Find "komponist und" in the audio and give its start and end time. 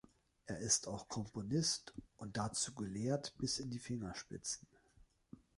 1.09-2.35